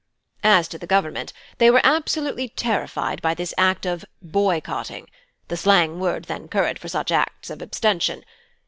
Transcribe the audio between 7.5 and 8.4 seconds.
of abstention).